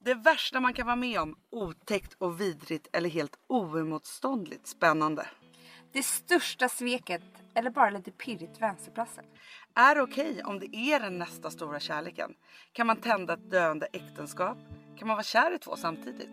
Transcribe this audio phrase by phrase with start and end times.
[0.00, 5.26] Det värsta man kan vara med om, otäckt och vidrigt eller helt oemotståndligt spännande.
[5.92, 7.22] Det största sveket
[7.54, 9.24] eller bara lite pirrigt vänsterplatsen.
[9.74, 12.34] Är okej om det är den nästa stora kärleken?
[12.72, 14.58] Kan man tända ett döende äktenskap?
[14.98, 16.30] Kan man vara kär i två samtidigt?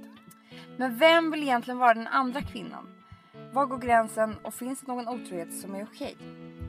[0.77, 3.03] Men vem vill egentligen vara den andra kvinnan?
[3.53, 6.17] Var går gränsen och finns det någon otrohet som är okej?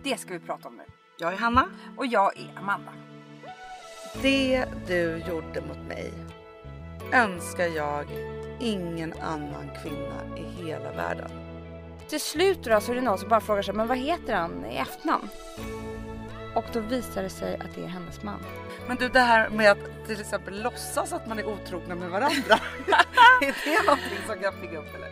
[0.05, 0.85] Det ska vi prata om nu.
[1.19, 1.69] Jag är Hanna.
[1.97, 2.93] Och jag är Amanda.
[4.23, 6.26] Det du gjorde mot mig
[7.13, 8.07] önskar jag
[8.61, 11.31] ingen annan kvinna i hela världen.
[12.09, 14.65] Till slut då så är det någon som bara frågar sig, men vad heter han
[14.67, 15.29] i efternamn?
[16.55, 18.41] Och då visar det sig att det är hennes man.
[18.89, 22.55] Men du det här med att till exempel låtsas att man är otrogna med varandra.
[23.41, 25.11] är det någonting som kan pigga upp eller?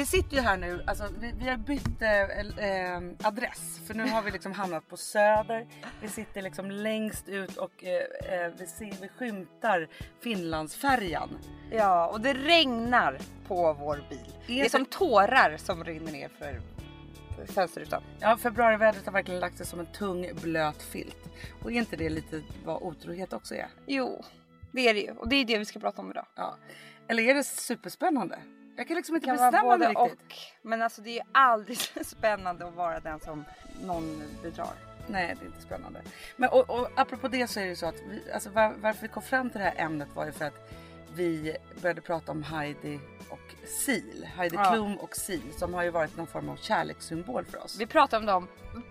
[0.00, 2.20] Vi sitter ju här nu, alltså vi, vi har bytt eh,
[2.68, 5.66] eh, adress för nu har vi liksom hamnat på Söder.
[6.02, 9.88] Vi sitter liksom längst ut och eh, eh vi, ser, vi skymtar
[10.20, 11.38] Finlandsfärjan.
[11.70, 14.32] Ja, och det regnar på vår bil.
[14.46, 16.60] Det är som tårar som rinner ner för
[17.36, 18.02] för fönsterrutan.
[18.20, 21.28] Ja, februarivädret har verkligen lagt sig som en tung blöt filt.
[21.62, 23.68] Och är inte det lite vad otrohet också är?
[23.86, 24.24] Jo,
[24.72, 26.26] det är det ju och det är det vi ska prata om idag.
[26.34, 26.56] Ja.
[27.08, 28.38] Eller är det superspännande?
[28.80, 30.22] Jag kan liksom inte kan bestämma mig riktigt.
[30.22, 33.44] Och, men alltså det är aldrig spännande att vara den som
[33.82, 34.74] någon bedrar.
[35.06, 36.00] Nej, det är inte spännande.
[36.36, 39.08] Men och, och apropå det så är det så att vi, alltså var, varför vi
[39.08, 40.70] kom fram till det här ämnet var ju för att
[41.14, 44.18] vi började prata om Heidi och Sil.
[44.36, 44.64] Heidi ja.
[44.64, 47.76] Klum och Sil som har ju varit någon form av kärlekssymbol för oss.
[47.80, 48.48] Vi pratar om dem,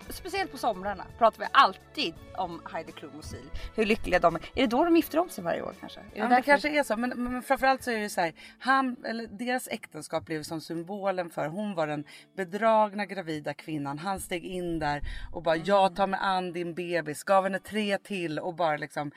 [0.09, 3.49] speciellt på somrarna pratar vi alltid om Heidi Klum och Sil.
[3.75, 4.41] Hur lyckliga de är.
[4.55, 5.99] Är det då de gifter om sig varje år kanske?
[5.99, 6.97] Är ja, det kanske är så.
[6.97, 8.33] Men, men framförallt så är det så här.
[8.59, 11.47] Han, eller deras äktenskap blev som symbolen för.
[11.47, 12.03] Hon var den
[12.35, 13.99] bedragna gravida kvinnan.
[13.99, 15.67] Han steg in där och bara mm.
[15.67, 17.23] jag tar mig an din bebis.
[17.23, 19.11] Gav henne tre till och bara liksom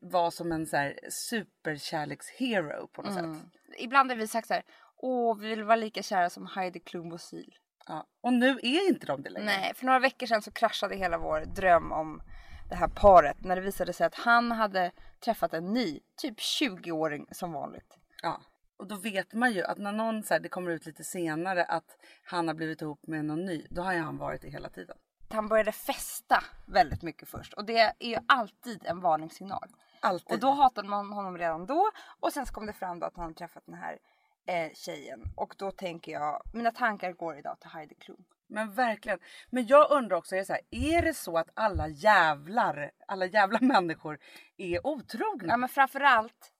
[0.00, 3.34] var som en så här superkärlekshero på något mm.
[3.34, 3.44] sätt.
[3.78, 4.62] Ibland har vi sagt så här,
[4.96, 7.52] åh vi vill vara lika kära som Heidi Klum och Sil.
[7.86, 8.06] Ja.
[8.20, 9.46] Och nu är inte de det längre.
[9.46, 12.22] Nej, för några veckor sedan så kraschade hela vår dröm om
[12.68, 17.26] det här paret när det visade sig att han hade träffat en ny, typ 20-åring
[17.30, 17.98] som vanligt.
[18.22, 18.40] Ja.
[18.76, 21.64] Och då vet man ju att när någon så här, det kommer ut lite senare
[21.64, 24.68] att han har blivit ihop med någon ny, då har ju han varit det hela
[24.68, 24.96] tiden
[25.32, 29.68] han började festa väldigt mycket först och det är ju alltid en varningssignal.
[30.00, 30.32] Alltid.
[30.34, 31.90] Och då hatade man honom redan då
[32.20, 33.98] och sen så kom det fram då att han hade träffat den här
[34.46, 38.24] eh, tjejen och då tänker jag, mina tankar går idag till Heidi Klum.
[38.46, 39.18] Men verkligen.
[39.50, 43.58] Men jag undrar också, är, så här, är det så att alla jävlar, alla jävla
[43.62, 44.18] människor
[44.56, 45.52] är otrogna?
[45.52, 46.52] Ja men framförallt,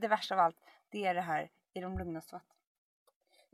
[0.00, 0.56] det värsta av allt,
[0.90, 2.56] det är det här i de lugnaste vatten.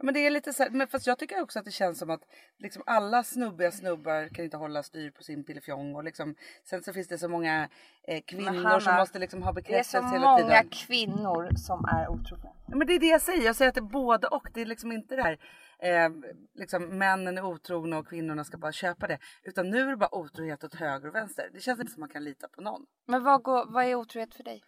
[0.03, 2.11] Men det är lite så här, men fast jag tycker också att det känns som
[2.11, 2.23] att
[2.59, 6.93] liksom alla snubbiga snubbar kan inte hålla styr på sin pillefjong och liksom sen så
[6.93, 7.69] finns det så många
[8.03, 10.51] eh, kvinnor Hanna, som måste liksom ha bekräftelse hela tiden.
[10.51, 12.51] Det är så många kvinnor som är otrogna.
[12.67, 14.49] Men det är det jag säger, jag säger att det är både och.
[14.55, 15.39] Det är liksom inte det här
[15.79, 16.11] eh,
[16.55, 19.19] liksom männen är otrogna och kvinnorna ska bara köpa det.
[19.43, 21.51] Utan nu är det bara otrohet åt höger och vänster.
[21.53, 22.87] Det känns inte som man kan lita på någon.
[23.07, 24.63] Men vad, går, vad är otrohet för dig?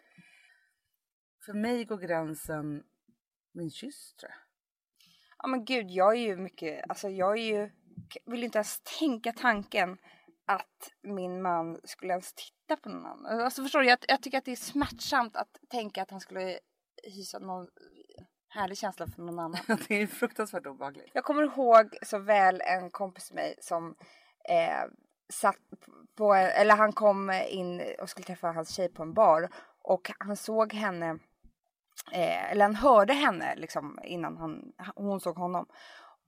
[1.46, 2.82] För mig går gränsen
[3.52, 4.49] min kyss tror jag.
[5.42, 7.70] Ja men gud, jag är ju mycket, alltså jag är ju,
[8.24, 9.98] vill inte ens tänka tanken
[10.46, 13.40] att min man skulle ens titta på någon annan.
[13.40, 16.58] Alltså förstår du, jag, jag tycker att det är smärtsamt att tänka att han skulle
[17.02, 17.68] hysa någon
[18.48, 19.60] härlig känsla för någon annan.
[19.88, 21.10] det är fruktansvärt obehagligt.
[21.14, 23.94] Jag kommer ihåg så väl en kompis till mig som
[24.48, 24.84] eh,
[25.32, 25.56] satt
[26.14, 29.48] på, eller han kom in och skulle träffa hans tjej på en bar
[29.82, 31.18] och han såg henne
[32.12, 35.66] Eh, eller han hörde henne liksom innan han, hon såg honom.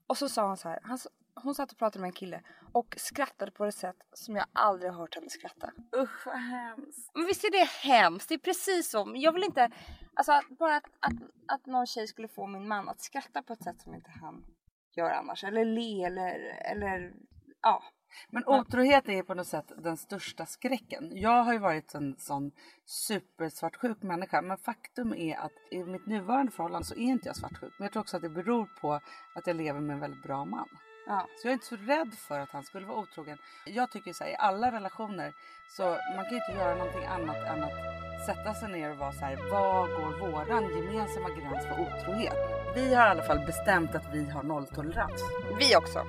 [0.07, 0.97] Och så sa han så här, han,
[1.35, 2.41] hon satt och pratade med en kille
[2.71, 5.71] och skrattade på ett sätt som jag aldrig har hört henne skratta.
[5.95, 7.11] Usch vad hemskt.
[7.13, 8.29] Men visst är det hemskt?
[8.29, 9.11] Det är precis så.
[9.15, 9.71] Jag vill inte,
[10.13, 11.13] alltså bara att, att,
[11.47, 14.45] att någon tjej skulle få min man att skratta på ett sätt som inte han
[14.95, 15.43] gör annars.
[15.43, 16.35] Eller le eller,
[16.71, 17.13] eller
[17.61, 17.83] ja.
[18.29, 21.09] Men otrohet är på något sätt den största skräcken.
[21.13, 22.51] Jag har ju varit en sån
[22.85, 27.73] supersvartsjuk människa men faktum är att i mitt nuvarande förhållande så är inte jag svartsjuk.
[27.77, 28.93] Men jag tror också att det beror på
[29.35, 30.67] att jag lever med en väldigt bra man.
[31.07, 31.27] Ja.
[31.41, 33.37] Så jag är inte så rädd för att han skulle vara otrogen.
[33.65, 35.33] Jag tycker så här, i alla relationer
[35.77, 35.83] så
[36.15, 39.19] man kan ju inte göra någonting annat än att sätta sig ner och vara så
[39.19, 42.37] här, vad går våran gemensamma gräns för otrohet?
[42.75, 45.21] Vi har i alla fall bestämt att vi har nolltolerans.
[45.59, 46.05] Vi också.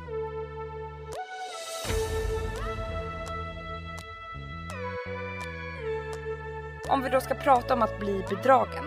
[6.88, 8.84] Om vi då ska prata om att bli bedragen.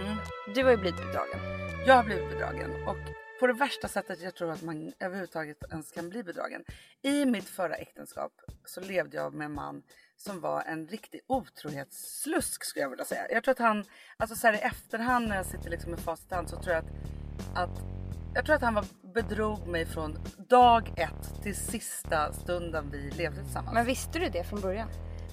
[0.00, 0.16] Mm.
[0.54, 1.40] Du har ju blivit bedragen.
[1.86, 2.96] Jag har blivit bedragen och
[3.40, 6.64] på det värsta sättet jag tror att man överhuvudtaget ens kan bli bedragen.
[7.02, 8.32] I mitt förra äktenskap
[8.64, 9.82] så levde jag med en man
[10.16, 13.26] som var en riktig otrohetsslusk skulle jag vilja säga.
[13.30, 13.84] Jag tror att han,
[14.16, 16.74] alltså så här i efterhand när jag sitter liksom med facit i hand så tror
[16.74, 16.90] jag att,
[17.56, 17.80] att
[18.34, 18.84] jag tror att han var,
[19.14, 23.74] bedrog mig från dag ett till sista stunden vi levde tillsammans.
[23.74, 24.88] Men visste du det från början?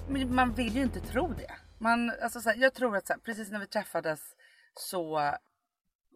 [0.08, 1.67] Men man vill ju inte tro det.
[1.78, 4.36] Man, alltså så här, jag tror att så här, precis när vi träffades
[4.74, 5.34] så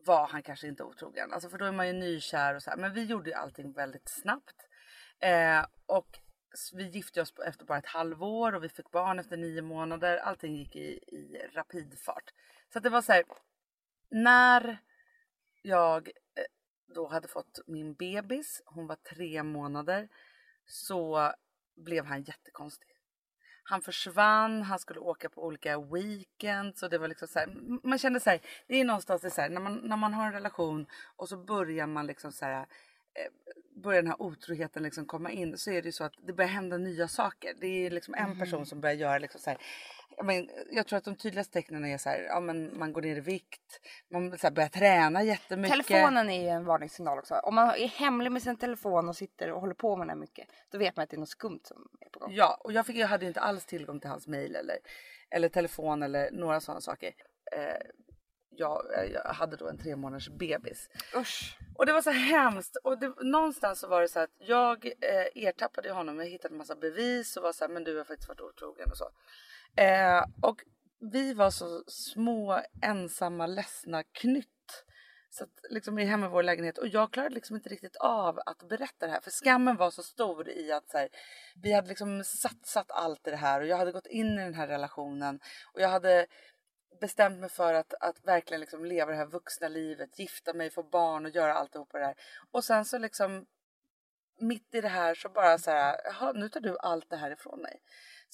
[0.05, 1.33] var han kanske inte otrogen.
[1.33, 2.77] Alltså för då är man ju nykär och så här.
[2.77, 4.57] Men vi gjorde ju allting väldigt snabbt.
[5.19, 6.19] Eh, och
[6.73, 10.17] vi gifte oss efter bara ett halvår och vi fick barn efter nio månader.
[10.17, 12.33] Allting gick i, i rapidfart.
[12.73, 13.25] Så att det var så här.
[14.11, 14.79] När
[15.63, 16.45] jag eh,
[16.95, 20.09] då hade fått min bebis, hon var tre månader,
[20.67, 21.33] så
[21.77, 22.92] blev han jättekonstig.
[23.65, 27.49] Han försvann, han skulle åka på olika weekends och det var liksom så här,
[27.83, 30.27] man kände så här, det är någonstans det så här, när man, när man har
[30.27, 30.87] en relation
[31.17, 32.67] och så börjar man liksom så här, eh,
[33.83, 36.51] börjar den här otroheten liksom komma in så är det ju så att det börjar
[36.51, 37.55] hända nya saker.
[37.61, 38.67] Det är liksom en person Mm.
[38.67, 39.59] som börjar göra liksom så här,
[40.17, 43.03] jag, men, jag tror att de tydligaste tecknen är så här, ja men man går
[43.03, 43.81] ner i vikt,
[44.11, 45.87] man så här, börjar träna jättemycket.
[45.87, 47.35] Telefonen är ju en varningssignal också.
[47.35, 50.49] Om man är hemlig med sin telefon och sitter och håller på med den mycket.
[50.71, 52.33] Då vet man att det är något skumt som är på gång.
[52.33, 54.79] Ja, och jag, fick, jag hade inte alls tillgång till hans mail eller,
[55.31, 57.13] eller telefon eller några sådana saker.
[57.57, 57.77] Eh,
[58.57, 58.83] jag,
[59.13, 60.89] jag hade då en tre månaders bebis.
[61.17, 61.59] Usch.
[61.75, 62.77] Och det var så hemskt.
[62.77, 66.19] Och det, någonstans så var det så att jag eh, ertappade honom.
[66.19, 68.91] Jag hittade en massa bevis och var så här, men du har faktiskt varit otrogen
[68.91, 69.11] och så.
[69.77, 70.65] Eh, och
[71.01, 74.49] vi var så små, ensamma, ledsna knytt.
[75.31, 78.69] Så att, liksom hemma i vår lägenhet och jag klarade liksom inte riktigt av att
[78.69, 81.09] berätta det här för skammen var så stor i att så här,
[81.63, 84.55] vi hade liksom satsat allt i det här och jag hade gått in i den
[84.55, 85.41] här relationen
[85.73, 86.27] och jag hade
[87.01, 90.83] bestämt mig för att, att verkligen liksom leva det här vuxna livet, gifta mig, få
[90.83, 92.17] barn och göra alltihopa det här.
[92.51, 93.47] Och sen så liksom
[94.41, 97.31] mitt i det här så bara så här, jaha nu tar du allt det här
[97.31, 97.83] ifrån mig.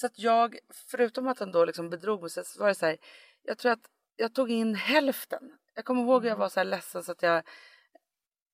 [0.00, 0.58] Så att jag,
[0.90, 2.98] förutom att han då liksom bedrog mig så var det så här,
[3.42, 5.52] jag tror att jag tog in hälften.
[5.74, 7.42] Jag kommer ihåg att jag var så här ledsen så att jag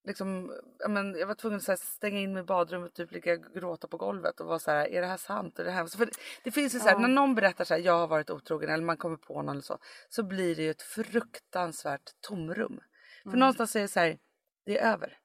[0.07, 3.53] liksom, jag, men, jag var tvungen att stänga in mig i badrummet typ ligga och
[3.53, 5.59] gråta på golvet och vara så här, är det här sant?
[5.59, 5.85] Är det här?
[5.85, 6.11] För det,
[6.43, 6.99] det finns ju så här, Ja.
[6.99, 9.61] när någon berättar så här, jag har varit otrogen eller man kommer på någon eller
[9.61, 9.77] så,
[10.09, 12.79] så blir det ju ett fruktansvärt tomrum.
[13.23, 13.39] För Mm.
[13.39, 14.17] någonstans är det så här,
[14.65, 15.17] det är över.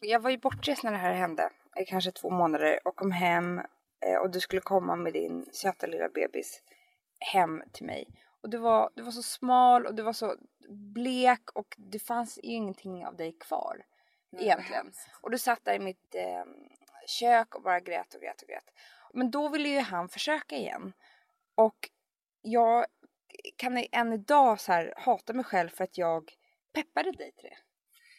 [0.00, 1.50] Jag var ju bortrest när det här hände.
[1.80, 3.60] i Kanske två månader och kom hem.
[4.06, 6.62] Eh, Och du skulle komma med din söta lilla bebis
[7.32, 8.08] hem till mig.
[8.42, 10.36] Och du var, du var så smal och du var så
[10.68, 13.84] blek och det fanns ju ingenting av dig kvar.
[14.42, 14.92] egentligen.
[15.20, 16.44] Och du satt där i mitt eh,
[17.06, 18.70] kök och bara grät och grät och grät.
[19.12, 20.92] Men då ville ju han försöka igen.
[21.54, 21.90] Och
[22.42, 22.86] jag
[23.56, 26.32] kan än idag så här hata mig själv för att jag
[26.72, 27.56] peppade dig till det.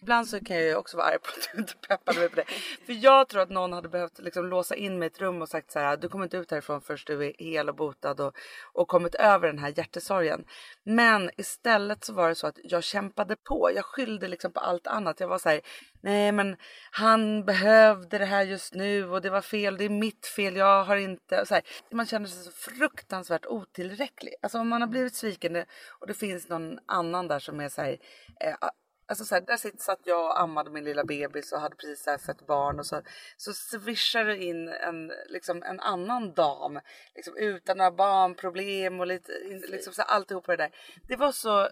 [0.02, 2.36] Ibland så kan jag ju också vara arg på att du inte peppade mig på
[2.36, 2.46] det.
[2.86, 5.50] För jag tror att någon hade behövt liksom låsa in mig i ett rum och
[5.50, 8.36] sagt så här, du kommer inte ut härifrån förrän du är hel och botad och,
[8.74, 10.46] och kommit över den här hjärtesorgen.
[10.84, 13.72] Men istället så var det så att jag kämpade på.
[13.76, 15.20] Jag skyllde liksom på allt annat.
[15.20, 15.62] Jag var så här,
[16.02, 16.58] nej men
[16.92, 20.84] han behövde det här just nu och det var fel, det är mitt fel, jag
[20.84, 21.46] har inte.
[21.46, 24.34] Så här, man känner sig så fruktansvärt otillräcklig.
[24.42, 25.66] Alltså om man har blivit sviken
[26.00, 27.98] och det finns någon annan där som är så här,
[28.40, 28.70] eh,
[29.08, 32.18] Alltså så här, där satt jag och ammade min lilla bebis och hade precis så
[32.18, 33.02] fött barn och så,
[33.38, 36.80] så swishade det in en, liksom, en annan dam
[37.16, 39.32] liksom, utan några barnproblem och lite,
[39.68, 40.72] liksom, så här, alltihopa det där.
[41.08, 41.70] Det var så,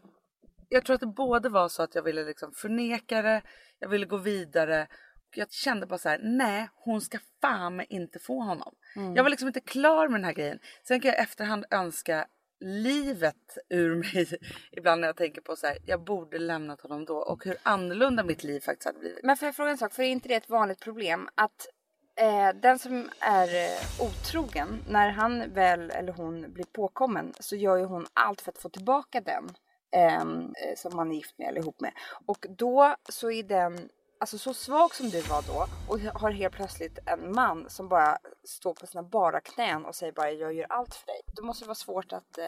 [0.70, 3.42] jag tror att det både var så att jag ville liksom förneka det,
[3.80, 4.88] jag ville gå vidare
[5.34, 8.76] och jag kände bara så här: nej hon ska fan inte få honom.
[9.16, 10.60] Jag var liksom inte klar med den här grejen.
[10.88, 12.28] Sen kan jag efterhand önska
[12.60, 14.40] livet ur mig
[14.72, 18.24] ibland när jag tänker på så här, jag borde lämnat honom då och hur annorlunda
[18.24, 19.24] mitt liv faktiskt hade blivit.
[19.24, 21.68] Men får jag fråga en sak, för är inte det ett vanligt problem att
[22.16, 27.78] eh, den som är eh, otrogen, när han väl eller hon blir påkommen så gör
[27.78, 29.50] ju hon allt för att få tillbaka den
[29.92, 31.92] ehm, eh, som man är gift med eller ihop med.
[32.26, 33.90] Och då så är den
[34.20, 38.18] alltså så svag som du var då och har helt plötsligt en man som bara
[38.44, 41.22] står på sina bara knän och säger bara jag gör allt för dig.
[41.36, 42.46] Då måste det vara svårt att eh,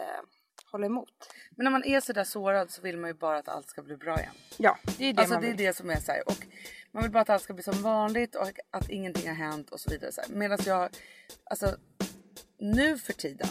[0.72, 1.32] hålla emot.
[1.50, 3.82] Men när man är så där sårad så vill man ju bara att allt ska
[3.82, 4.32] bli bra igen.
[4.56, 5.66] Ja, det är det Alltså man det är vill.
[5.66, 6.46] det som är så här, och
[6.92, 9.80] man vill bara att allt ska bli som vanligt och att ingenting har hänt och
[9.80, 10.12] så vidare.
[10.12, 10.28] Så här.
[10.28, 10.88] Medan jag,
[11.44, 11.76] alltså
[12.58, 13.48] nu för tiden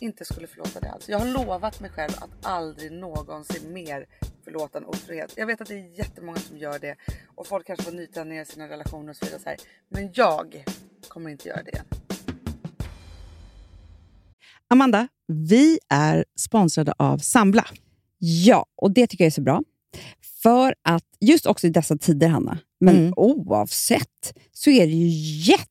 [0.00, 1.08] inte skulle förlåta det alls.
[1.08, 4.06] Jag har lovat mig själv att aldrig någonsin mer
[4.44, 5.32] förlåta en otrohet.
[5.36, 6.96] Jag vet att det är jättemånga som gör det
[7.34, 9.40] och folk kanske får nytändningar i sina relationer och så vidare.
[9.42, 9.58] Så här.
[9.88, 10.64] Men jag
[11.08, 11.84] kommer inte göra det igen.
[14.68, 17.66] Amanda, vi är sponsrade av Sambla.
[18.18, 19.62] Ja, och det tycker jag är så bra.
[20.42, 23.14] För att just också i dessa tider, Hanna, men Mm.
[23.16, 25.08] oavsett, så är det ju
[25.52, 25.70] jätte,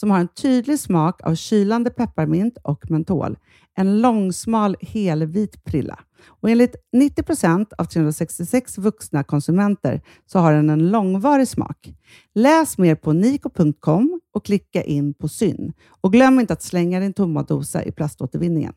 [0.00, 3.38] som har en tydlig smak av kylande pepparmint och mentol.
[3.76, 5.98] En långsmal helvit prilla.
[6.26, 11.94] Och enligt 90 procent av 366 vuxna konsumenter så har den en långvarig smak.
[12.34, 15.72] Läs mer på niko.com och klicka in på Syn.
[16.00, 18.74] Och glöm inte att slänga din tomma dosa i plaståtervinningen.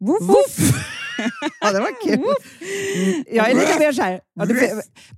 [0.00, 0.28] Woof!
[1.60, 2.14] ja, det var kul.
[2.14, 4.20] Mm, Jag är lite mer så här.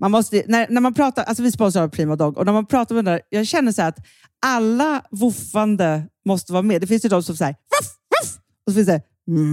[0.01, 2.95] Man måste, när, när man pratar, alltså vi sponsrar Prima Dog och när man pratar
[2.95, 3.99] med den där, jag känner så att
[4.47, 6.81] alla woofande måste vara med.
[6.81, 7.91] Det finns ju de som säger voff,
[8.23, 9.03] voff, och så finns det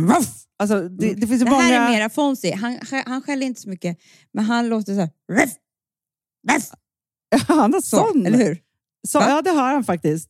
[0.08, 0.28] voff.
[0.60, 1.64] Alltså, det, det finns ju Det många...
[1.64, 2.56] här är mera Fonzie.
[2.56, 3.98] Han, han skäller inte så mycket,
[4.34, 5.10] men han låter så här.
[5.32, 5.54] Ruff,
[7.48, 8.26] Han har så, sån.
[8.26, 8.58] eller hur?
[9.08, 10.30] Så, ja, det har han faktiskt.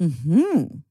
[0.00, 0.78] Mm-hmm.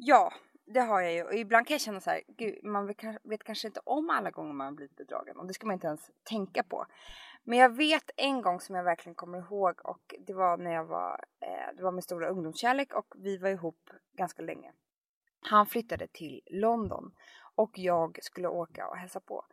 [0.00, 0.32] Ja,
[0.66, 1.22] det har jag ju.
[1.22, 4.52] Och ibland kan jag känna så här, gud, man vet, kanske- inte om alla gånger
[4.52, 5.36] man blivit bedragen.
[5.36, 6.86] Och det ska man inte ens tänka på.
[7.44, 10.84] Men jag vet en gång som jag verkligen kommer ihåg och det var när jag
[10.84, 14.72] var, eh, det var min stora ungdomskärlek och vi var ihop ganska länge.
[15.40, 17.12] Han flyttade till London
[17.54, 19.44] och jag skulle åka och hälsa på.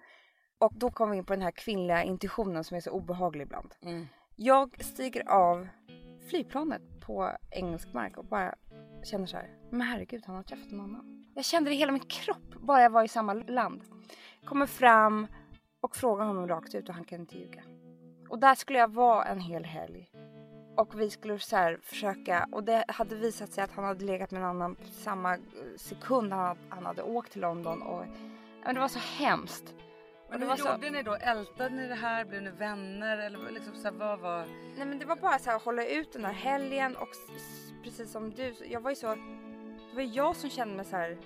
[0.57, 3.75] Och då kom vi in på den här kvinnliga intuitionen som är så obehaglig ibland.
[4.35, 5.67] Jag stiger av
[6.29, 8.55] flygplanet på engelsk mark och bara
[9.05, 11.25] känner så här, men herregud han har träffat en annan.
[11.35, 13.83] Jag kände det i hela min kropp bara jag var i samma land.
[14.45, 15.27] Kommer fram
[15.81, 17.63] och frågar honom rakt ut och han kan inte ljuga.
[18.29, 20.11] Och där skulle jag vara en hel helg.
[20.77, 24.31] Och vi skulle så här försöka, och det hade visat sig att han hade legat
[24.31, 25.37] med en annan samma
[25.75, 28.05] sekund han, han hade åkt till London och
[28.65, 29.75] men det var så hemskt.
[30.43, 31.13] Och hur så, gjorde ni då?
[31.13, 32.25] Ältade ni det här?
[32.25, 33.17] Blev ni vänner?
[33.17, 34.45] Eller liksom så här, vad var...
[34.77, 37.09] Nej men det var bara så här hålla ut den här helgen och
[37.83, 39.15] precis som du, jag var ju så,
[39.89, 41.17] det var jag som kände mig så här.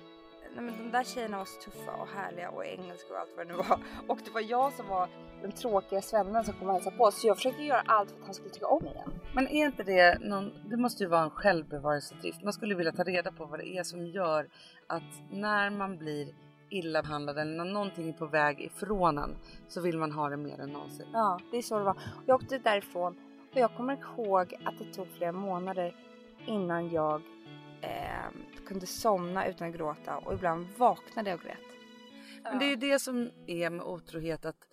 [0.54, 3.46] Nej men de där tjejerna var så tuffa och härliga och engelska och allt vad
[3.46, 3.80] det nu var.
[4.08, 5.08] Och det var jag som var
[5.42, 7.10] den tråkiga svennen som kom och hälsade på.
[7.10, 9.12] Så jag försökte göra allt för att han skulle tycka om igen.
[9.34, 10.68] Men är inte det någon...
[10.70, 12.42] Det måste ju vara en självbevarelsedrift.
[12.42, 14.48] Man skulle vilja ta reda på vad det är som gör
[14.86, 16.34] att när man blir
[16.70, 19.36] illa behandlad eller när någonting är på väg ifrån en
[19.68, 21.06] så vill man ha det mer än någonsin.
[21.12, 21.96] Ja, det är så det var.
[22.26, 23.16] Jag åkte därifrån
[23.52, 25.96] och jag kommer ihåg att det tog flera månader
[26.46, 27.22] innan jag
[27.80, 28.30] eh,
[28.66, 31.58] kunde somna utan att gråta och ibland vaknade jag och grät.
[32.42, 34.66] Men det är ju det som är med otrohet att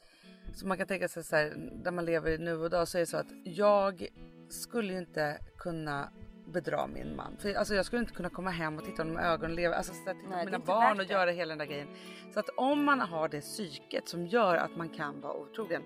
[0.53, 2.97] så man kan tänka sig så här, där man lever i nu och dag så
[2.97, 4.07] är det så att jag
[4.49, 6.09] skulle ju inte kunna
[6.53, 7.37] bedra min man.
[7.37, 9.75] För alltså jag skulle inte kunna komma hem och titta honom i ögonen och leva,
[9.75, 11.87] alltså titta Nej, på mina barn och göra hela den där grejen.
[12.33, 15.83] Så att om man har det psyket som gör att man kan vara otrogen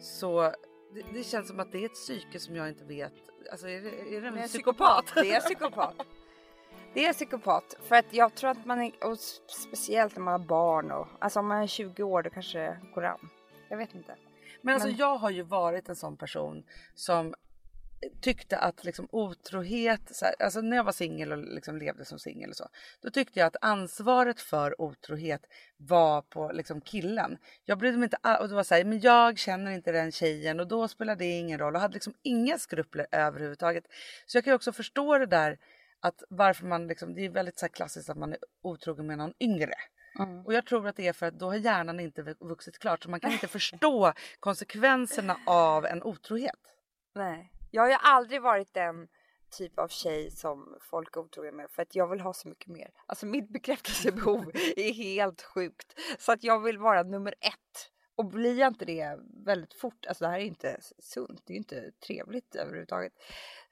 [0.00, 0.42] så
[0.94, 3.12] det, det känns som att det är ett psyke som jag inte vet.
[3.50, 5.12] Alltså är det, är det en är psykopat?
[5.14, 5.94] Det är psykopat.
[6.94, 7.76] Det är psykopat.
[7.82, 11.38] För att jag tror att man är, och speciellt när man har barn och alltså
[11.38, 13.28] om man är 20 år då kanske det går an.
[13.68, 14.16] Jag vet inte.
[14.62, 16.64] Men alltså Men- jag har ju varit en sån person
[16.94, 17.34] som
[18.20, 22.18] tyckte att liksom otrohet, så här, alltså när jag var singel och liksom levde som
[22.18, 22.68] singel och så,
[23.00, 27.38] då tyckte jag att ansvaret för otrohet var på liksom killen.
[27.64, 30.60] Jag brydde mig inte och det var så här, men jag känner inte den tjejen
[30.60, 33.84] och då spelar det ingen roll och hade liksom inga skrupler överhuvudtaget.
[34.26, 35.58] Så jag kan ju också förstå det där
[36.00, 39.34] att varför man liksom, det är väldigt så klassiskt att man är otrogen med någon
[39.40, 39.74] yngre.
[40.18, 40.46] Mm.
[40.46, 43.02] Och jag tror att det är för att då har hjärnan inte vu- vuxit klart
[43.02, 46.60] så man kan inte förstå konsekvenserna av en otrohet.
[47.14, 47.52] Nej.
[47.70, 49.08] Jag har ju aldrig varit den
[49.50, 52.66] typ av tjej som folk är otrogna med för att jag vill ha så mycket
[52.66, 52.90] mer.
[53.06, 56.00] Alltså mitt bekräftelsebehov är helt sjukt.
[56.18, 57.90] Så att jag vill vara nummer ett.
[58.16, 61.54] Och blir jag inte det väldigt fort, alltså det här är inte sunt, det är
[61.54, 63.12] ju inte trevligt överhuvudtaget.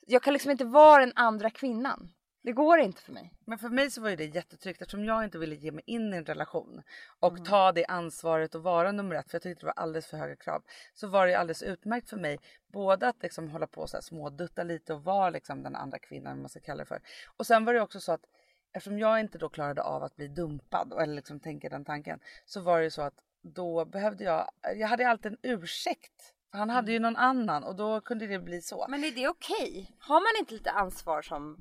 [0.07, 2.09] Jag kan liksom inte vara den andra kvinnan.
[2.43, 3.33] Det går inte för mig.
[3.45, 6.15] Men för mig så var ju det jättetryggt eftersom jag inte ville ge mig in
[6.15, 6.83] i en relation
[7.21, 10.17] och ta det ansvaret och vara nummer ett för jag tyckte det var alldeles för
[10.17, 10.63] höga krav.
[10.95, 12.39] Så var det alldeles utmärkt för mig
[12.73, 16.41] både att liksom hålla på så här smådutta lite och vara liksom den andra kvinnan
[16.41, 17.01] man ska kalla det för.
[17.37, 18.25] Och sen var det också så att
[18.73, 22.61] eftersom jag inte då klarade av att bli dumpad eller liksom tänka den tanken så
[22.61, 26.35] var det ju så att då behövde jag, jag hade alltid en ursäkt.
[26.51, 28.87] Han hade ju någon annan och då kunde det bli så.
[28.89, 29.97] Men är det okej?
[29.99, 31.61] Har man inte lite ansvar som,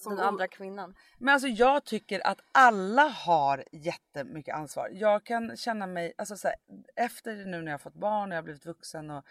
[0.00, 0.94] som den andra kvinnan?
[1.18, 4.88] Men alltså jag tycker att alla har jättemycket ansvar.
[4.92, 6.56] Jag kan känna mig, alltså så här,
[6.96, 9.24] efter nu när jag har fått barn och jag har blivit vuxen och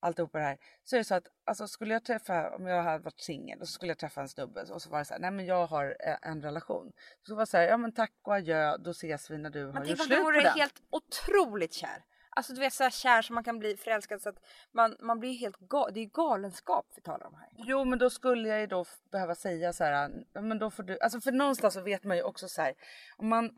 [0.00, 0.58] alltihopa det här.
[0.84, 3.68] Så är det så att alltså skulle jag träffa, om jag hade varit singel och
[3.68, 5.66] så skulle jag träffa en snubbe och så var det så här, nej men jag
[5.66, 6.92] har eh, en relation.
[7.26, 9.64] Så var det så här, ja men tack och adjö, då ses vi när du
[9.66, 10.58] har Men gjort tänk om slut du på vore den.
[10.58, 12.04] helt otroligt kär.
[12.36, 14.40] Alltså du vet så här kär som man kan bli förälskad så att
[14.72, 15.94] man, man blir helt gal.
[15.94, 17.48] Det är ju galenskap vi talar om här.
[17.56, 20.82] Jo men då skulle jag ju då behöva säga så här, "Ja, men då får
[20.82, 22.74] du, alltså för någonstans så vet man ju också så här,
[23.16, 23.50] om man,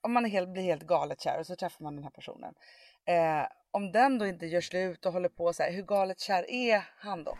[0.00, 2.54] om man är helt, blir helt galet kär och så träffar man den här personen.
[3.04, 6.50] Eh, om den då inte gör slut och håller på så här, hur galet kär
[6.50, 7.38] är han då?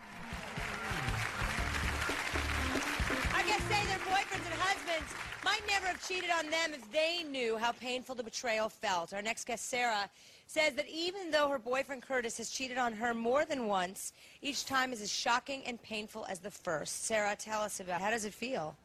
[5.43, 9.13] Might never have cheated on them if they knew how painful the betrayal felt.
[9.13, 10.09] Our next guest, Sarah,
[10.47, 14.65] says that even though her boyfriend Curtis has cheated on her more than once, each
[14.65, 17.05] time is as shocking and painful as the first.
[17.05, 18.75] Sarah, tell us about how does it feel?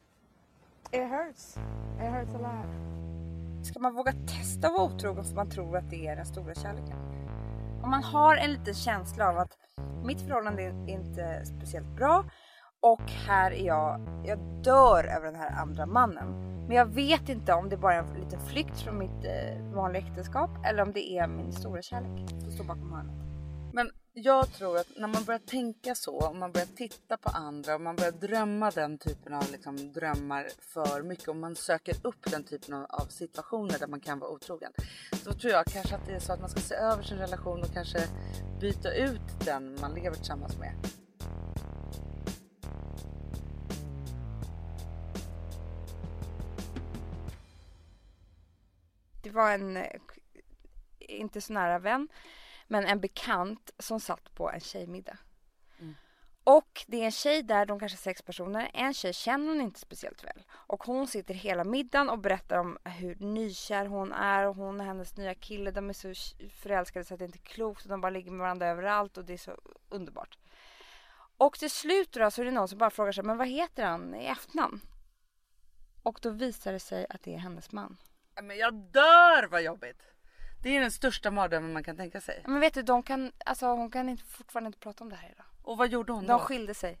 [0.91, 1.57] It hurts.
[1.99, 2.65] It hurts a lot.
[3.65, 6.55] Ska man våga testa att vara otrogen för man tror att det är den stora
[6.55, 6.97] kärleken?
[7.83, 9.57] Om man har en liten känsla av att
[10.05, 12.25] mitt förhållande är inte speciellt bra
[12.83, 16.27] och här är jag, jag dör över den här andra mannen.
[16.67, 20.03] Men jag vet inte om det bara är en liten flykt från mitt eh, vanliga
[20.03, 23.15] äktenskap eller om det är min stora kärlek som står bakom hörnet.
[23.73, 27.75] Men jag tror att när man börjar tänka så, och man börjar titta på andra
[27.75, 32.31] och man börjar drömma den typen av liksom, drömmar för mycket, om man söker upp
[32.31, 34.71] den typen av, av situationer där man kan vara otrogen.
[35.25, 37.61] Då tror jag kanske att det är så att man ska se över sin relation
[37.61, 37.99] och kanske
[38.61, 41.02] byta ut den man lever tillsammans med.
[49.33, 50.01] Var en, eh,
[50.99, 52.07] inte så nära vän,
[52.67, 55.17] men en bekant som satt på en tjejmiddag.
[56.43, 58.71] Och det är en tjej där, de kanske är sex personer.
[58.73, 60.43] En tjej känner hon inte speciellt väl.
[60.51, 64.85] Och hon sitter hela middagen och berättar om hur nykär hon är och hon och
[64.85, 66.13] hennes nya kille, de är så
[66.49, 69.25] förälskade så att det inte är klokt och de bara ligger med varandra överallt och
[69.25, 69.57] det är så
[69.89, 70.37] underbart.
[71.37, 73.85] Och till slut då så är det någon som bara frågar sig, men vad heter
[73.85, 74.81] han i efternamn?
[76.03, 77.97] Och då visar det sig att det är hennes man.
[78.41, 80.01] Men jag dör vad jobbigt!
[80.63, 82.43] Det är den största mardrömmen man kan tänka sig.
[82.47, 85.31] Men vet du, de kan, alltså, hon kan inte, fortfarande inte prata om det här
[85.31, 85.45] idag.
[85.63, 86.39] Och vad gjorde hon De då?
[86.39, 86.99] skilde sig.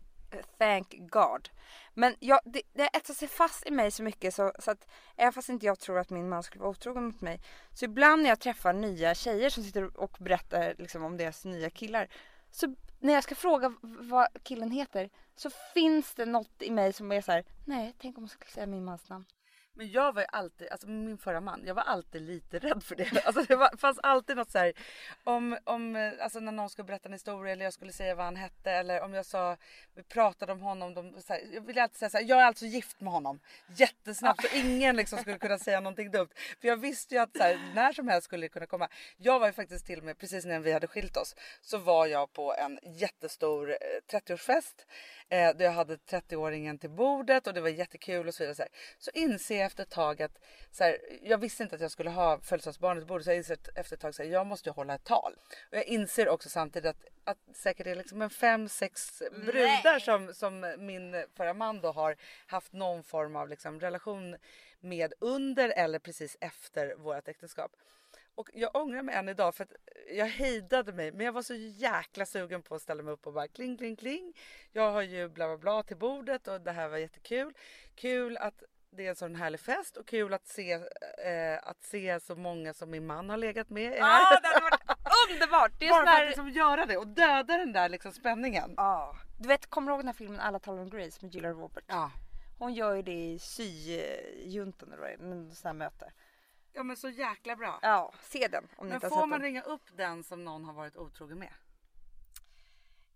[0.57, 1.49] Thank God.
[1.93, 5.33] Men jag, det, det etsar sig fast i mig så mycket så, så att även
[5.33, 7.41] fast inte jag tror att min man skulle vara otrogen mot mig.
[7.73, 11.69] Så ibland när jag träffar nya tjejer som sitter och berättar liksom, om deras nya
[11.69, 12.07] killar.
[12.51, 17.11] Så när jag ska fråga vad killen heter så finns det något i mig som
[17.11, 19.25] är så här: nej tänk om jag skulle säga min mans namn.
[19.75, 22.95] Men jag var ju alltid, alltså min förra man, jag var alltid lite rädd för
[22.95, 23.25] det.
[23.25, 24.73] Alltså det var, fanns alltid något så här,
[25.23, 28.25] om, om, eh, alltså när någon skulle berätta en historia eller jag skulle säga vad
[28.25, 29.57] han hette eller om jag sa,
[29.95, 32.45] vi pratade om honom, de, så här, jag ville alltid säga så här, jag är
[32.45, 33.39] alltså gift med honom.
[33.75, 36.29] Jättesnabbt så ingen liksom skulle kunna säga någonting dumt.
[36.61, 38.89] För jag visste ju att så här, när som helst skulle det kunna komma.
[39.17, 42.05] Jag var ju faktiskt till och med, precis när vi hade skilt oss, så var
[42.05, 43.75] jag på en jättestor eh,
[44.17, 44.85] 30-årsfest.
[45.29, 48.55] Eh, där jag hade 30-åringen till bordet och det var jättekul och så vidare.
[48.55, 48.71] Så, här.
[48.97, 50.39] så inser jag efter ett tag att
[50.71, 53.95] så här, jag visste inte att jag skulle ha födelsedagsbarnet bordet så jag inser efter
[53.95, 55.33] ett tag att jag måste ju hålla ett tal.
[55.71, 59.99] Och jag inser också samtidigt att, att säkert det är liksom en fem, sex brudar
[59.99, 62.15] som, som min förra man då har
[62.47, 64.35] haft någon form av liksom relation
[64.79, 67.71] med under eller precis efter vårt äktenskap.
[68.35, 69.73] Och jag ångrar mig än idag för att
[70.11, 73.33] jag hejdade mig men jag var så jäkla sugen på att ställa mig upp och
[73.33, 74.33] bara kling kling kling.
[74.71, 77.53] Jag har ju bla bla bla till bordet och det här var jättekul.
[77.95, 78.63] Kul att
[78.95, 82.73] det är en sån härlig fest och kul att se, eh, att se så många
[82.73, 83.93] som min man har legat med.
[83.97, 84.81] Ja, ah, det hade varit
[85.31, 85.71] underbart!
[85.79, 88.73] Det är Bara för att liksom göra det och döda den där liksom spänningen.
[88.77, 89.15] Ja.
[89.39, 91.85] Du vet, kommer du ihåg den här filmen Alla talar om Grace med Julia Roberts?
[91.89, 92.11] Ja.
[92.59, 96.11] Hon gör ju det i syjuntan eller vad det är, sån här möte.
[96.73, 97.79] ja men så jäkla bra.
[97.81, 99.41] Ja, se den om ni Men inte har får sett man den.
[99.41, 101.53] ringa upp den som någon har varit otrogen med?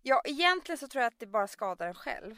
[0.01, 2.35] Ja, egentligen så tror jag att det bara skadar en själv.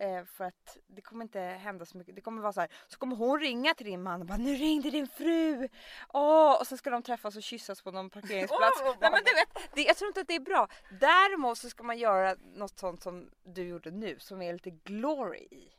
[0.00, 2.14] Eh, för att det kommer inte hända så mycket.
[2.14, 2.70] Det kommer vara så här.
[2.88, 5.68] Så kommer hon ringa till din man och bara nu ringde din fru.
[6.08, 8.80] Åh, och sen ska de träffas och kyssas på någon parkeringsplats.
[8.80, 10.68] Åh, vad Nej men du vet, det, jag tror inte att det är bra.
[11.00, 15.48] Däremot så ska man göra något sånt som du gjorde nu som är lite glory
[15.50, 15.77] i.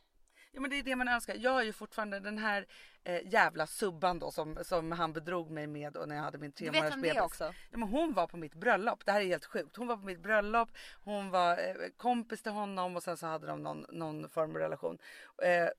[0.52, 1.36] Ja men det är det man önskar.
[1.40, 2.66] Jag har ju fortfarande den här
[3.04, 6.52] eh, jävla subban då som, som han bedrog mig med och när jag hade min
[6.52, 7.22] tre Du vet månaders vem det bebis.
[7.22, 7.44] också?
[7.44, 9.06] Ja, men hon var på mitt bröllop.
[9.06, 9.76] Det här är helt sjukt.
[9.76, 10.70] Hon var på mitt bröllop.
[11.04, 14.58] Hon var eh, kompis till honom och sen så hade de någon, någon form av
[14.58, 14.98] relation.
[15.44, 15.70] Eh,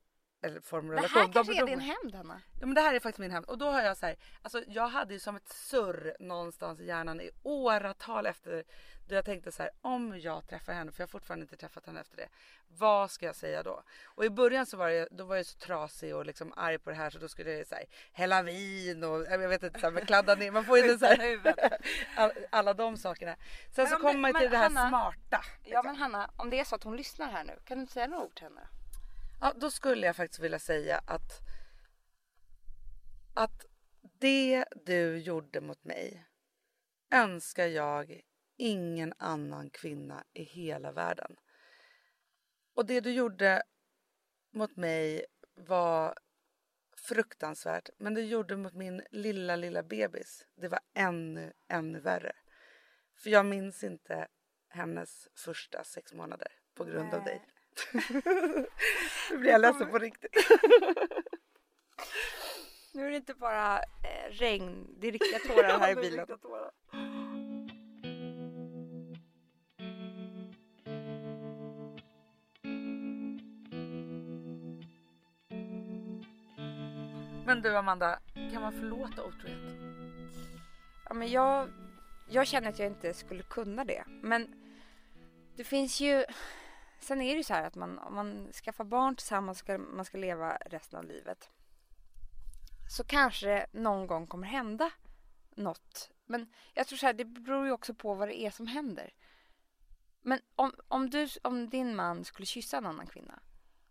[0.42, 2.40] eller form av Det här De kanske är bedrog din hämnd Hanna.
[2.61, 3.46] Ja men det här är faktiskt min hämnd.
[3.48, 6.85] Och då har jag så här, alltså jag hade ju som ett surr någonstans i
[6.87, 8.64] hjärnan i åratal efter
[9.09, 11.87] då jag tänkte så här, om jag träffar henne, för jag har fortfarande inte träffat
[11.87, 12.29] henne efter det.
[12.79, 13.83] Vad ska jag säga då?
[14.05, 16.90] Och i början så var jag, då var jag så trasig och liksom arg på
[16.90, 19.92] det här så då skulle jag säga hälla vin och jag vet inte, så här,
[19.92, 20.50] men kladda ner.
[20.50, 21.40] Man får ju inte så här,
[22.16, 23.37] all, alla de sakerna.
[23.74, 25.16] Sen Men så om kommer man men till det här Hanna- smarta.
[25.31, 25.87] Ja liksom.
[25.87, 28.07] men Hanna, om det är så att hon lyssnar här nu, kan du inte säga
[28.07, 28.68] några ord till henne?
[29.40, 31.40] Ja, då skulle jag faktiskt vilja säga att
[33.35, 33.64] att
[34.18, 36.26] det du gjorde mot mig
[37.11, 38.20] önskar jag
[38.57, 41.37] ingen annan kvinna i hela världen.
[42.74, 43.62] Och det du gjorde
[44.50, 46.14] mot mig var
[46.96, 47.90] fruktansvärt.
[47.98, 52.33] Men det du gjorde mot min lilla, lilla bebis, det var ännu, ännu värre.
[53.16, 54.29] För jag minns inte
[54.68, 57.42] hennes första sex månader på grund av dig.
[59.30, 60.37] Nu blir jag ledsen på riktigt.
[62.92, 66.26] Nu är det inte bara eh, regn, det är riktiga tårar här i bilen.
[77.46, 78.18] Men du Amanda,
[78.52, 79.59] kan man förlåta otrohet?
[81.09, 81.68] Ja, men jag,
[82.28, 84.04] jag känner att jag inte skulle kunna det.
[84.22, 84.54] Men
[85.56, 86.24] det finns ju...
[87.00, 90.04] Sen är det ju så här att man, om man skaffar barn tillsammans ska man
[90.04, 91.50] ska leva resten av livet.
[92.96, 94.90] Så kanske det någon gång kommer hända
[95.54, 96.10] något.
[96.26, 99.14] Men jag tror så här, det beror ju också på vad det är som händer.
[100.22, 103.40] Men om, om, du, om din man skulle kyssa en annan kvinna.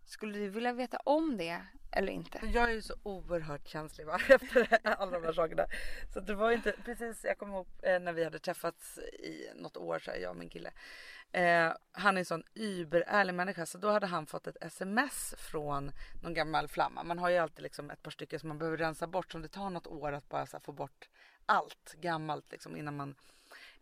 [0.09, 2.39] Skulle du vilja veta om det eller inte?
[2.53, 4.19] Jag är ju så oerhört känslig va?
[4.29, 5.65] efter alla de här sakerna.
[6.13, 9.77] Så det var inte precis, jag kommer ihåg eh, när vi hade träffats i något
[9.77, 10.71] år så här, jag och min kille.
[11.31, 15.91] Eh, han är en sån überärlig människa så då hade han fått ett sms från
[16.21, 17.03] någon gammal flamma.
[17.03, 19.47] Man har ju alltid liksom ett par stycken som man behöver rensa bort som det
[19.47, 21.09] tar något år att bara så här, få bort
[21.45, 23.15] allt gammalt liksom innan man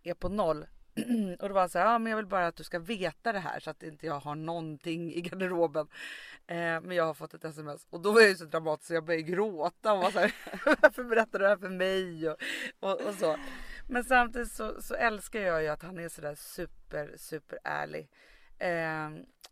[0.04, 0.66] är på noll.
[1.40, 3.32] och då var han så här, ja men jag vill bara att du ska veta
[3.32, 5.88] det här så att inte jag har någonting i garderoben.
[6.48, 8.94] Eh, men jag har fått ett sms och då var jag ju så dramatisk så
[8.94, 10.36] jag började gråta och var så här,
[10.82, 12.30] varför berättar du det här för mig?
[12.30, 12.38] Och,
[12.80, 13.38] och, och så.
[13.88, 18.10] Men samtidigt så, så älskar jag ju att han är sådär super, super ärlig.
[18.60, 19.10] Eh,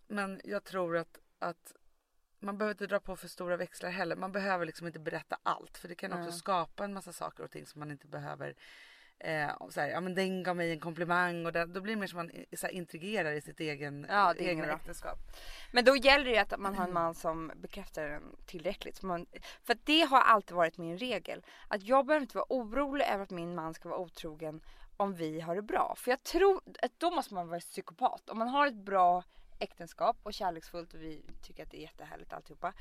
[0.08, 1.76] men jag tror att, att
[2.40, 4.16] man behöver inte dra på för stora växlar heller.
[4.16, 7.52] Man behöver liksom inte berätta allt för det kan också skapa en massa saker och
[7.52, 8.56] ting som man inte behöver
[9.20, 12.00] Eh, så här, ja men den gav mig en komplimang och det, då blir det
[12.00, 15.18] mer som man så här, intrigerar i sitt egen, Ja, det egna äktenskap.
[15.72, 19.02] Men då gäller det ju att man har en man som bekräftar en tillräckligt.
[19.02, 19.26] Man,
[19.64, 21.46] för det har alltid varit min regel.
[21.68, 24.62] Att jag behöver inte vara orolig över att min man ska vara otrogen
[24.98, 25.96] om vi har det bra.
[25.98, 28.30] För jag tror att då måste man vara psykopat.
[28.30, 29.24] Om man har ett bra
[29.60, 32.74] äktenskap och kärleksfullt och vi tycker att det är jättehärligt alltihopa.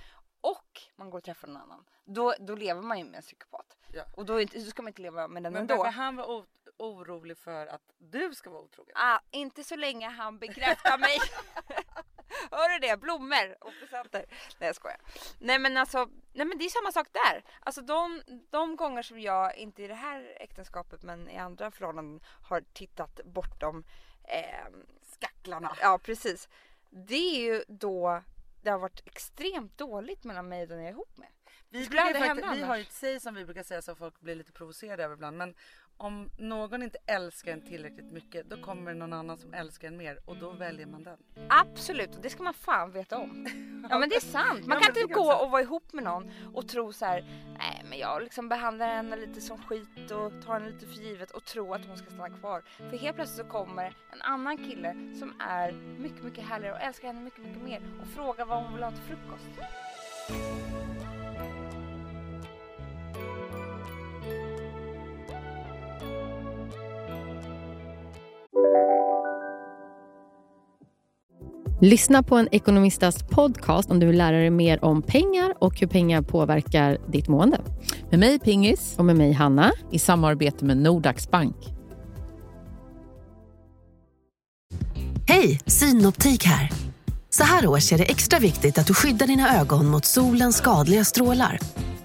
[0.45, 1.85] Och man går och träffar någon annan.
[2.05, 3.77] Då, då lever man ju med en psykopat.
[3.93, 4.05] Ja.
[4.17, 5.75] Och då, inte, så ska man inte leva med den Men ändå.
[5.75, 8.93] behöver han vara o- orolig för att du ska vara otrogen?
[8.97, 11.19] Ah, inte så länge han bekräftar mig.
[12.51, 12.97] Hör du det?
[13.01, 14.25] Blommor och presenter.
[14.59, 15.01] Nej jag skojar.
[15.39, 17.45] Nej men alltså, nej men det är samma sak där.
[17.61, 22.21] Alltså de, de gånger som jag, inte i det här äktenskapet men i andra förhållanden
[22.43, 23.85] har tittat bortom
[24.25, 25.77] ehm, Skacklarna.
[25.81, 26.49] Ja precis.
[26.91, 28.23] Det är ju då
[28.65, 31.29] det har varit extremt dåligt mellan mig och den jag är ihop med.
[31.69, 32.69] Vi, Det skulle aldrig hända vi annars.
[32.69, 35.37] har ju ett säg som vi brukar säga som folk blir lite provocerade över ibland.
[35.37, 35.55] Men
[35.97, 39.97] om någon inte älskar en tillräckligt mycket då kommer det någon annan som älskar en
[39.97, 41.19] mer och då väljer man den.
[41.49, 43.47] Absolut och det ska man fan veta om.
[43.91, 44.67] Ja men det är sant.
[44.67, 47.25] Man Ja, kan inte kan gå och vara ihop med någon och tro så här,
[47.59, 51.31] nej men jag liksom behandlar henne lite som skit och tar henne lite för givet
[51.31, 52.63] och tro att hon ska stanna kvar.
[52.91, 57.09] För helt plötsligt så kommer en annan kille som är mycket, mycket härligare och älskar
[57.09, 59.61] henne mycket, mycket mer och frågar vad hon vill ha till frukost.
[71.85, 75.87] Lyssna på en ekonomistas podcast om du vill lära dig mer om pengar och hur
[75.87, 77.61] pengar påverkar ditt mående.
[78.11, 79.73] Med mig Pingis Och med mig Hanna.
[79.91, 81.57] i samarbete med Nordax Bank.
[85.29, 86.73] Hej, Synoptik här.
[87.31, 91.05] Så här års är det extra viktigt att du skyddar dina ögon mot solens skadliga
[91.05, 91.59] strålar.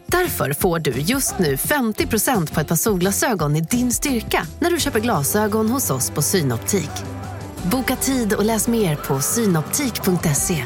[0.05, 4.79] Därför får du just nu 50% på ett par solglasögon i din styrka när du
[4.79, 7.18] köper glasögon hos oss på Synoptik.
[7.63, 10.65] Boka tid och läs mer på synoptik.se.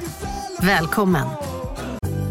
[0.61, 1.27] Välkommen!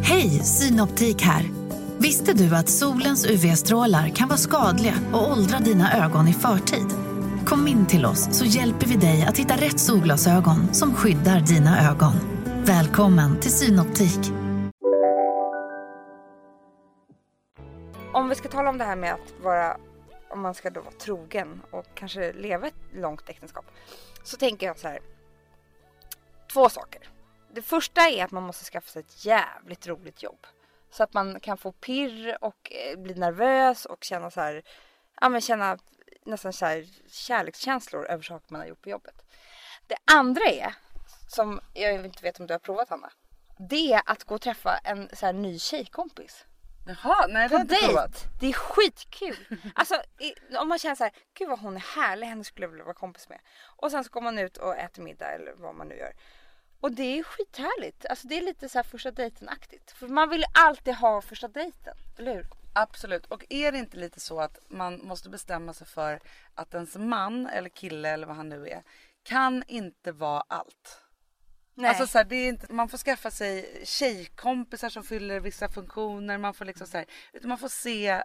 [0.03, 1.51] Hej, Synoptik här.
[1.99, 6.87] Visste du att solens UV-strålar kan vara skadliga och åldra dina ögon i förtid?
[7.47, 11.91] Kom in till oss så hjälper vi dig att hitta rätt solglasögon som skyddar dina
[11.91, 12.13] ögon.
[12.65, 14.33] Välkommen till Synoptik.
[18.13, 19.77] Om vi ska tala om det här med att vara,
[20.31, 23.65] om man ska då vara trogen och kanske leva ett långt äktenskap.
[24.23, 25.01] Så tänker jag så här.
[26.53, 27.09] Två saker.
[27.55, 30.47] Det första är att man måste skaffa sig ett jävligt roligt jobb.
[30.91, 34.63] Så att man kan få pirr och eh, bli nervös och känna så här,
[35.21, 35.79] ja men känna
[36.25, 39.23] nästan så här kärlekskänslor över saker man har gjort på jobbet.
[39.87, 40.75] Det andra är,
[41.29, 43.13] som jag inte vet om du har provat Hanna.
[43.69, 46.45] Det är att gå och träffa en så här ny tjejkompis
[46.85, 48.25] Jaha, nej det har jag inte provat.
[48.41, 49.59] Det är skitkul.
[49.75, 52.71] Alltså i, om man känner så här, gud vad hon är härlig, henne skulle jag
[52.71, 53.39] vilja vara kompis med.
[53.77, 56.13] Och sen så går man ut och äter middag eller vad man nu gör.
[56.81, 58.07] Och det är skithärligt.
[58.07, 59.91] Alltså det är lite så här första dejten-aktigt.
[59.91, 62.47] För man vill ju alltid ha första dejten, eller hur?
[62.73, 63.27] Absolut.
[63.27, 66.21] Och är det inte lite så att man måste bestämma sig för
[66.55, 68.83] att ens man eller kille eller vad han nu är
[69.23, 71.02] kan inte vara allt.
[71.75, 71.89] Nej.
[71.89, 76.39] Alltså så här, det är inte, man får skaffa sig tjejkompisar som fyller vissa funktioner.
[76.39, 77.07] Man får liksom så här,
[77.43, 78.23] man får se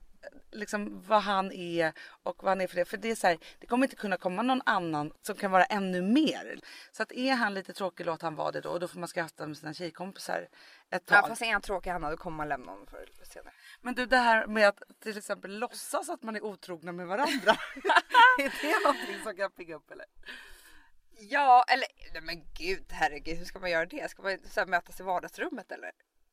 [0.51, 2.85] liksom vad han är och vad han är för det.
[2.85, 5.63] För det är så här, det kommer inte kunna komma någon annan som kan vara
[5.63, 6.59] ännu mer.
[6.91, 9.07] Så att är han lite tråkig låt han vara det då och då får man
[9.07, 10.47] skaffa med sina tjejkompisar
[10.89, 11.17] ett tag.
[11.17, 13.53] ja, fast är han tråkig Hanna då kommer man lämna honom förr eller senare.
[13.81, 17.51] Men du det här med att till exempel låtsas att man är otrogna med varandra.
[18.39, 20.05] är det någonting som kan pigga upp eller?
[21.19, 24.11] Ja, eller nej men gud herregud hur ska man göra det?
[24.11, 25.91] Ska man så här, mötas i vardagsrummet eller?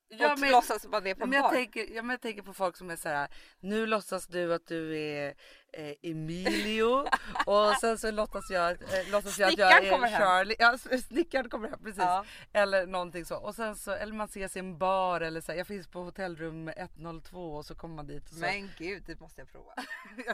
[0.09, 1.51] Ja, och men- låtsas man är på en Men jag, bar?
[1.57, 3.29] tänker, ja, men jag tänker på folk som är så här.
[3.61, 5.35] Nu låtsas du att du är
[5.73, 7.07] eh, Emilio
[7.47, 10.21] och sen så låtsas jag, eh, låtsas jag att jag är kommer hem.
[10.21, 10.57] Charlie.
[10.59, 11.99] Ja, snickaren kommer hem precis.
[12.03, 12.25] Ja.
[12.53, 13.37] Eller någonting så.
[13.37, 16.01] Och sen så eller man ses i en bar eller så här, Jag finns på
[16.03, 18.23] hotellrum 102 och så kommer man dit.
[18.25, 18.41] Och så.
[18.41, 19.75] Men gud det måste jag prova.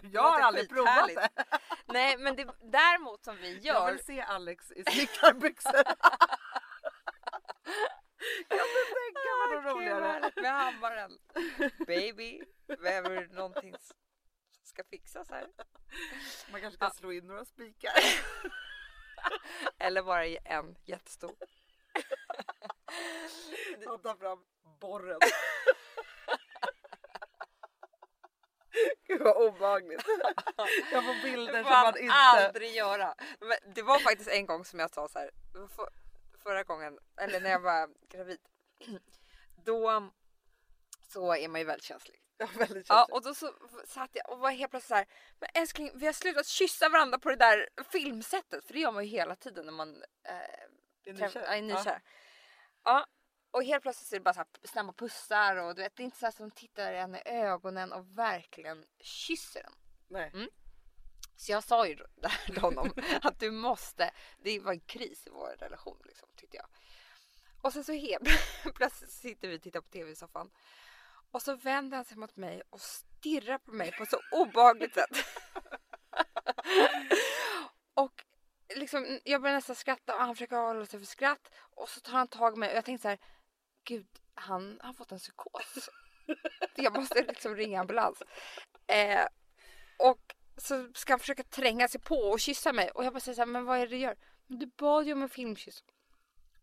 [0.12, 1.28] jag har aldrig provat det.
[1.86, 5.82] Nej men det, däremot som vi Jag gör vill se Alex i snickarbyxor.
[8.48, 10.32] Kan du tänka mig något roligare?
[10.36, 11.18] med hammaren.
[11.86, 13.96] Baby, behöver du någonting som
[14.62, 15.46] ska fixas här?
[16.52, 17.92] Man kanske kan slå in några spikar.
[19.78, 21.30] Eller bara en jättestor.
[23.86, 24.44] Och ta fram
[24.80, 25.18] borren.
[29.06, 30.02] Gud vad obehagligt.
[30.92, 32.14] Jag får bilder Det som man man inte...
[32.14, 33.14] aldrig göra.
[33.40, 35.30] Men det var faktiskt en gång som jag sa så här.
[36.50, 38.38] För- Förra gången, eller när jag var gravid.
[39.64, 40.10] Då
[41.08, 42.16] så är man ju väldigt känslig.
[42.36, 43.14] Ja, väldigt Ja, känsligt.
[43.14, 43.52] och då så
[43.86, 45.06] satt jag och var helt plötsligt så här.
[45.40, 48.64] Men älskling, vi har slutat kyssa varandra på det där filmsättet.
[48.64, 50.34] För det gör man ju hela tiden när man eh,
[51.04, 51.82] Är nykär?
[51.84, 52.00] ja.
[52.84, 53.06] Ja.
[53.50, 56.02] Och helt plötsligt så är det bara så här snabba pussar och du vet, det
[56.02, 59.72] är inte så här som tittar en i ögonen och verkligen kysser den.
[60.08, 60.48] Nej.
[61.36, 65.30] Så jag sa ju där till honom att du måste, det var en kris i
[65.30, 66.66] vår relation liksom tyckte jag.
[67.62, 68.28] Och sen så helt
[68.74, 70.50] plötsligt sitter vi och tittar på tv i soffan.
[71.30, 74.94] Och så vänder han sig mot mig och stirrar på mig på ett så obehagligt
[74.94, 75.10] sätt.
[77.94, 78.24] och
[78.76, 81.50] liksom, jag börjar nästan skratta och han försöker hålla sig för skratt.
[81.74, 83.18] Och så tar han tag i mig och jag tänkte så här,
[83.84, 85.88] gud, han har fått en psykos.
[86.74, 88.22] jag måste liksom ringa ambulans.
[88.86, 89.26] Eh,
[89.98, 92.90] och så ska han försöka tränga sig på och kyssa mig.
[92.90, 94.16] Och jag bara säger så här, men vad är det du gör?
[94.46, 95.84] Men du bad ju om en filmkyss.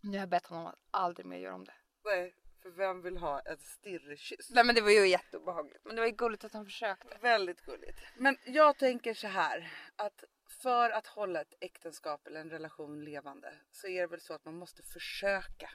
[0.02, 1.74] Nu har jag bett honom att aldrig mer göra om det.
[2.06, 4.50] Nej, för vem vill ha en stirrkyss?
[4.50, 5.86] Nej men det var ju jätteobehagligt.
[5.86, 7.18] Men det var ju gulligt att han försökte.
[7.22, 8.00] Väldigt gulligt.
[8.18, 10.24] Men jag tänker så här att
[10.62, 14.46] för att hålla ett äktenskap eller en relation levande så är det väl så att
[14.46, 15.70] man måste försöka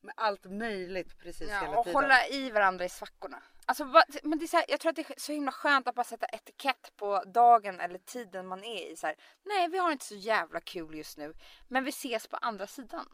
[0.00, 2.02] med allt möjligt precis Ja, hela och tiden.
[2.02, 3.42] hålla i varandra i svackorna.
[3.66, 3.84] Alltså,
[4.22, 6.04] men det är så här, jag tror att det är så himla skönt att bara
[6.04, 8.96] sätta etikett på dagen eller tiden man är i.
[8.96, 11.34] Så här, Nej, vi har inte så jävla kul just nu,
[11.68, 13.08] men vi ses på andra sidan.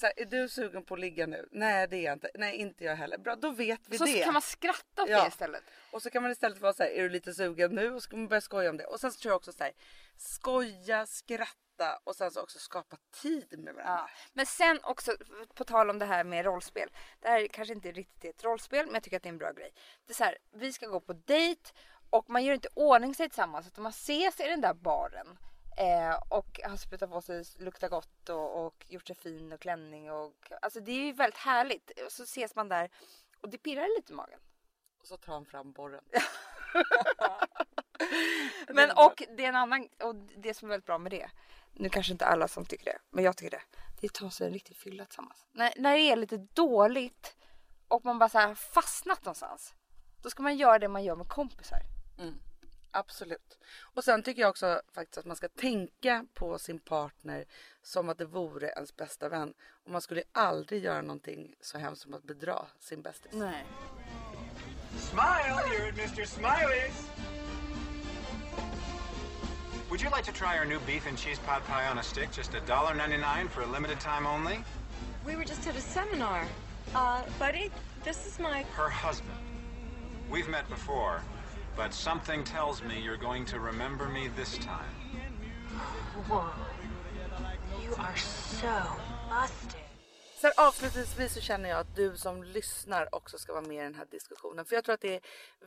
[0.00, 1.48] Så här, är du sugen på att ligga nu?
[1.52, 2.30] Nej det är jag inte.
[2.34, 3.18] Nej inte jag heller.
[3.18, 4.24] Bra då vet vi Så det.
[4.24, 5.22] kan man skratta åt Ja.
[5.22, 5.62] det istället.
[5.90, 7.94] Och så kan man istället vara så här, är du lite sugen nu?
[7.94, 8.84] Och så kan man börja skoja om det.
[8.84, 9.72] Och sen så tror jag också så här,
[10.16, 14.04] skoja, skratta och sen så också skapa tid med varandra.
[14.06, 14.10] Ja.
[14.32, 15.12] Men sen också,
[15.54, 16.90] på tal om det här med rollspel.
[17.20, 19.38] Det här kanske inte riktigt är ett rollspel, men jag tycker att det är en
[19.38, 19.70] bra grej.
[20.06, 21.70] Det är så här, vi ska gå på dejt
[22.10, 25.38] och man gör inte ordning sig tillsammans utan man ses i den där baren.
[25.80, 30.10] Eh, och har sprutat på sig, luktar gott och, och gjort sig fin och klänning
[30.10, 31.90] och alltså det är ju väldigt härligt.
[32.06, 32.90] Och så ses man där
[33.40, 34.40] och det pirrar lite i magen.
[35.00, 36.04] Och så tar han fram borren.
[38.68, 41.30] Men och det är en annan, och det som är väldigt bra med det.
[41.72, 43.62] Nu kanske inte alla som tycker det, men jag tycker det.
[44.00, 45.46] Det är att ta sig en riktig fylla tillsammans.
[45.52, 47.36] När, när det är lite dåligt
[47.88, 49.74] och man bara så fastnat någonstans.
[50.22, 51.80] Då ska man göra det man gör med kompisar.
[52.92, 53.58] Absolut.
[53.94, 57.44] Och sen tycker jag också faktiskt att man ska tänka på sin partner
[57.82, 59.54] som att det vore ens bästa vän.
[59.84, 63.32] Och man skulle aldrig göra någonting så hemskt som att bedra sin bästis.
[63.34, 63.64] Nej.
[64.98, 66.24] Smile, you're at Mr.
[66.24, 67.10] Smiley's.
[69.90, 72.30] Would you like to try our new beef and cheese pot pie on a stick?
[72.32, 74.58] Just $1.99 for a limited time only?
[75.26, 76.46] We were just at a seminar.
[76.94, 77.70] Uh, buddy,
[78.04, 78.64] this is my.
[78.76, 79.38] Her husband.
[80.30, 81.22] We've met before,
[81.80, 84.92] but something tells me you're going to remember me this time.
[86.28, 86.44] Whoa.
[87.82, 88.82] You are so
[89.30, 89.89] busted.
[90.40, 93.94] Sen avslutningsvis så känner jag att du som lyssnar också ska vara med i den
[93.94, 94.64] här diskussionen.
[94.64, 95.20] För jag tror att det är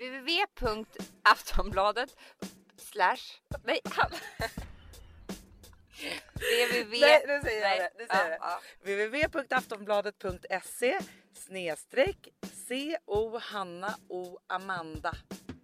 [0.00, 2.16] www.aftonbladet
[2.76, 3.22] slash...
[3.64, 3.80] Nej,
[6.34, 7.00] www...
[7.00, 7.78] Nej, nu säger Nej.
[7.78, 7.90] jag det.
[7.98, 9.06] Nu säger Ja, det.
[9.06, 10.98] www.aftonbladet.se
[11.32, 12.28] snedstreck
[12.68, 15.14] CO Hanna O Amanda.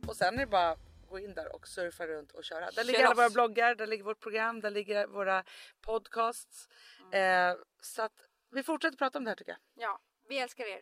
[0.07, 0.77] Och sen är det bara
[1.09, 2.61] gå in där och surfa runt och köra.
[2.61, 3.18] Där Kör ligger alla oss.
[3.18, 5.44] våra bloggar, där ligger vårt program, där ligger våra
[5.81, 6.68] podcasts.
[7.12, 8.12] Eh, så att
[8.51, 9.61] vi fortsätter prata om det här tycker jag.
[9.88, 10.81] ja, vi älskar er.